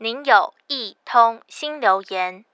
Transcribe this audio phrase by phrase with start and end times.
[0.00, 2.44] 您有一通新留言。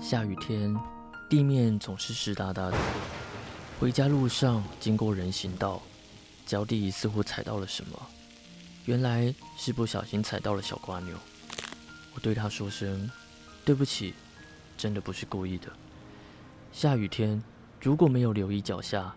[0.00, 0.74] 下雨天，
[1.28, 2.78] 地面总是湿哒哒的。
[3.78, 5.82] 回家路上经过人行道，
[6.46, 8.00] 脚底似乎踩到了什么，
[8.86, 11.14] 原来是不小心踩到了小瓜牛。
[12.14, 13.10] 我对他说声
[13.62, 14.14] 对不起，
[14.74, 15.70] 真的不是故意的。
[16.72, 17.42] 下雨天
[17.78, 19.14] 如果没有留意脚下，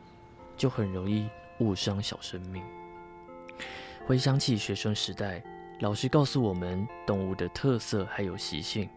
[0.57, 1.29] 就很容易
[1.63, 2.61] 误伤小生命。
[4.05, 5.41] 回想起学生时代，
[5.79, 8.89] 老师告诉我们动物的特色还有习性，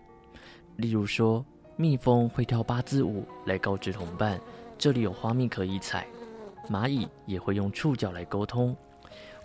[0.77, 1.45] 例如说，
[1.77, 4.41] 蜜蜂会跳八字舞来告知同伴
[4.77, 6.07] 这里有花蜜可以采，
[6.69, 8.77] 蚂蚁也会用触角来沟通，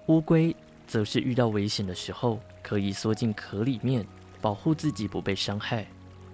[0.08, 0.56] 乌龟
[0.88, 4.06] 则是遇到危险的时候可以缩进壳里面
[4.42, 5.86] 保护自己不被伤害，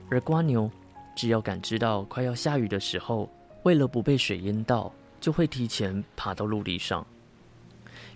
[0.09, 0.72] 而瓜牛
[1.16, 3.30] 只要感知到快要下雨的时候，
[3.64, 4.90] 为了不被水淹到，
[5.20, 7.06] 就会提前爬到陆地上。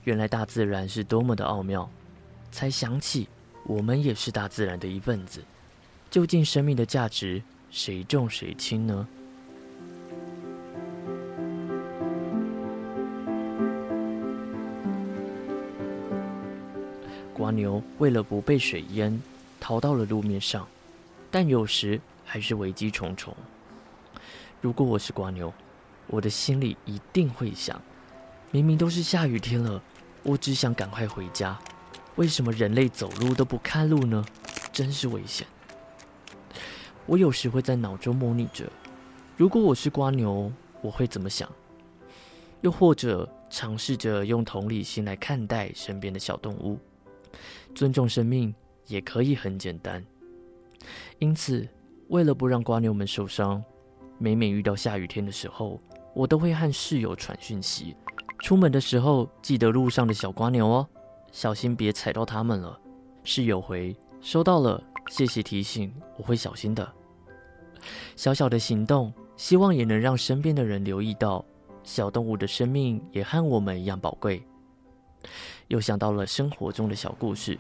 [0.04, 1.90] 原来大自然是多么的奥妙，
[2.52, 3.28] 才想起
[3.66, 5.44] 我们也是大自然的一份子。
[6.10, 9.08] 究竟生命的价值谁重谁轻呢？
[17.34, 19.20] 瓜牛为了不被水淹，
[19.60, 20.68] 逃到了路面上，
[21.32, 23.36] 但有时还是危机重重。
[24.60, 25.52] 如果我是瓜牛，
[26.12, 27.82] 我的心里一定会想：
[28.52, 29.82] 明明都是下雨天了，
[30.24, 31.58] 我只想赶快回家，
[32.18, 34.24] 为什么人类走路都不看路呢？
[34.74, 35.48] 真是危险。
[37.06, 38.70] 我有时会在脑中模拟着，
[39.38, 41.50] 如果我是瓜牛，我会怎么想？
[42.60, 46.78] 又或者尝试着用同理心来看待身边的小动物，
[47.74, 48.54] 尊重生命
[48.88, 50.06] 也可以很简单。
[51.20, 51.68] 因此，
[52.10, 53.64] 为了不让瓜牛们受伤，
[54.18, 55.82] 每每遇到下雨天的时候，
[56.14, 57.96] 我都会和室友传讯息，
[58.40, 60.88] 出门的时候记得路上的小瓜牛哦，
[61.32, 62.78] 小心别踩到它们了。
[63.24, 66.92] 室友回收到了，谢谢提醒，我会小心的。
[68.16, 71.44] 小小的行动，希望也能让身边的人留意到，
[71.84, 74.44] 小动物的生命也和我们一样宝贵。
[75.68, 77.58] 又想到了生活中的小故事，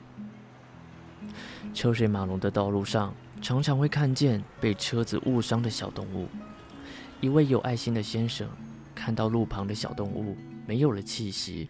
[1.74, 6.28] 车水马龙的道路上，常常会看见被车子误伤的小动物。
[7.22, 8.50] 一位有爱心的先生
[8.96, 11.70] 看到路旁的小动物没有了气息，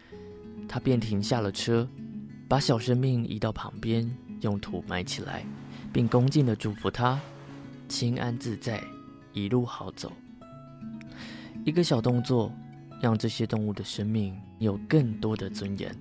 [0.66, 1.86] 他便停下了车，
[2.48, 5.44] 把小生命移到旁边，用土埋起来，
[5.92, 7.20] 并恭敬地祝福他：
[7.90, 8.82] 心安自在，
[9.34, 10.14] 一路好走。
[11.66, 12.50] 一个小动作，
[13.02, 15.94] 让这些动物的生命有更多的尊严。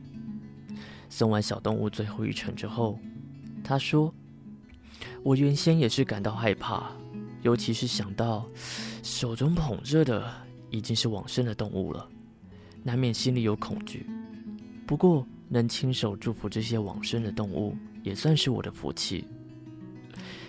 [1.09, 3.01] 送完小动物最后一程之后，
[3.65, 4.15] 他说
[5.25, 6.93] ：“我原先也是感到害怕。”
[7.43, 8.47] 尤其是想到
[9.03, 10.33] 手中捧着的
[10.71, 12.09] 已经是往生的动物了，
[12.83, 14.07] 难免心里有恐惧。
[14.87, 19.25] 不过，能亲手祝福这些往生的动物，也算是我的福气。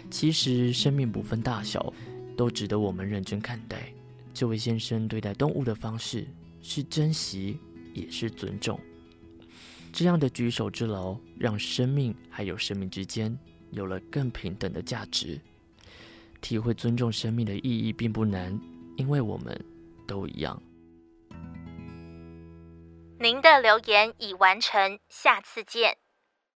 [0.10, 1.94] 其实，生命不分大小，
[2.36, 3.94] 都值得我们认真看待。
[4.34, 6.28] 这位先生对待动物的方式，
[6.62, 7.58] 是珍惜，
[7.94, 8.80] 也是尊重。
[9.94, 13.38] 这样的举手之劳，让生命还有生命之间，
[13.72, 15.40] 有了更平等的价值。
[16.42, 18.60] 体会尊重生命的意义并不难，
[18.98, 19.58] 因为我们
[20.06, 20.62] 都一样。
[23.20, 26.01] 您的留言已完成，下次见。